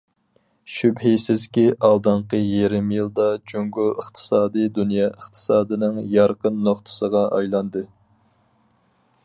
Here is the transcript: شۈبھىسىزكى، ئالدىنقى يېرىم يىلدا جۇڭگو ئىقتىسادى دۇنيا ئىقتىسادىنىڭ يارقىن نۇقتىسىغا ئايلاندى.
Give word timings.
شۈبھىسىزكى، 0.75 1.65
ئالدىنقى 1.89 2.39
يېرىم 2.39 2.87
يىلدا 2.95 3.27
جۇڭگو 3.51 3.85
ئىقتىسادى 3.91 4.65
دۇنيا 4.79 5.05
ئىقتىسادىنىڭ 5.13 6.01
يارقىن 6.17 6.61
نۇقتىسىغا 6.69 7.23
ئايلاندى. 7.39 7.85